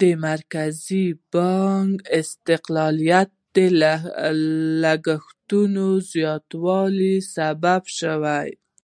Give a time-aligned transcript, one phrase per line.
[0.00, 3.56] د مرکزي بانک استقلالیت د
[4.82, 8.16] لګښتونو زیاتوالي سبب شو.